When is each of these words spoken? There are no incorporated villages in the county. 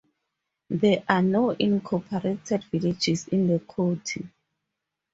There 0.71 1.03
are 1.07 1.21
no 1.21 1.51
incorporated 1.51 2.63
villages 2.71 3.27
in 3.27 3.45
the 3.45 3.59
county. 3.59 4.27